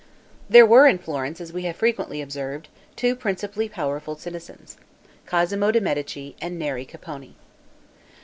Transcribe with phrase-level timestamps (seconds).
[0.49, 4.77] There were in Florence, as we have frequently observed, two principally powerful citizens,
[5.27, 7.35] Cosmo de' Medici and Neri Capponi.